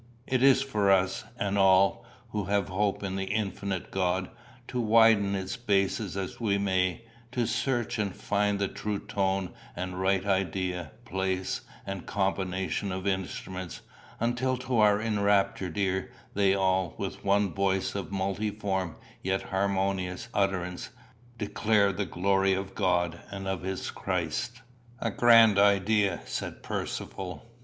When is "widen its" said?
4.81-5.57